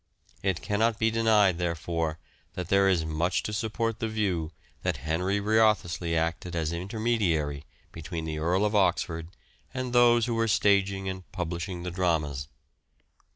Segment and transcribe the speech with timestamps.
[0.41, 2.17] It cannot be denied, therefore,
[2.55, 8.25] that there is much to support the view that Henry Wriothesley acted as intermediary between
[8.25, 9.27] the Earl of Oxford
[9.75, 12.47] and those who were staging and publishing the dramas.